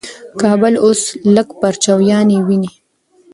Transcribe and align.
کابل 0.41 0.73
اوس 0.85 1.01
لږ 1.35 1.47
پرچاویني 1.61 2.37
ویني. 2.47 2.71